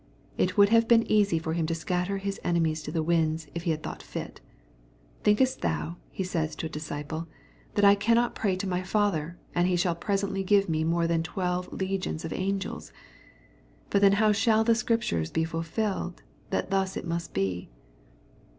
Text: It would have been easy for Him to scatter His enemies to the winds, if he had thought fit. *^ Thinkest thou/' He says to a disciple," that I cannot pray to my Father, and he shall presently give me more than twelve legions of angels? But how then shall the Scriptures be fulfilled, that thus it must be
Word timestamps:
It 0.35 0.57
would 0.57 0.69
have 0.69 0.87
been 0.87 1.03
easy 1.11 1.37
for 1.37 1.53
Him 1.53 1.67
to 1.67 1.75
scatter 1.75 2.17
His 2.17 2.39
enemies 2.43 2.81
to 2.81 2.91
the 2.91 3.03
winds, 3.03 3.45
if 3.53 3.65
he 3.65 3.69
had 3.69 3.83
thought 3.83 4.01
fit. 4.01 4.41
*^ 5.21 5.23
Thinkest 5.23 5.61
thou/' 5.61 5.97
He 6.09 6.23
says 6.23 6.55
to 6.55 6.65
a 6.65 6.69
disciple," 6.69 7.27
that 7.75 7.85
I 7.85 7.93
cannot 7.93 8.33
pray 8.33 8.55
to 8.55 8.67
my 8.67 8.81
Father, 8.81 9.37
and 9.53 9.67
he 9.67 9.75
shall 9.75 9.93
presently 9.93 10.43
give 10.43 10.67
me 10.67 10.83
more 10.83 11.05
than 11.05 11.21
twelve 11.21 11.71
legions 11.71 12.25
of 12.25 12.33
angels? 12.33 12.91
But 13.91 14.01
how 14.01 14.25
then 14.29 14.33
shall 14.33 14.63
the 14.63 14.73
Scriptures 14.73 15.29
be 15.29 15.43
fulfilled, 15.43 16.23
that 16.49 16.71
thus 16.71 16.97
it 16.97 17.05
must 17.05 17.35
be 17.35 17.69